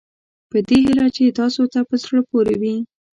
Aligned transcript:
په 0.49 0.57
دې 0.67 0.77
هیله 0.85 1.07
چې 1.15 1.35
تاسوته 1.39 1.79
په 1.89 1.95
زړه 2.03 2.19
پورې 2.29 2.55
وي. 2.61 2.75